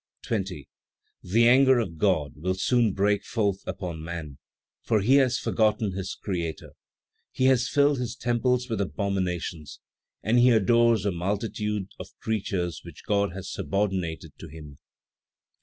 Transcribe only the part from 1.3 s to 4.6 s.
anger of God will soon break forth upon man;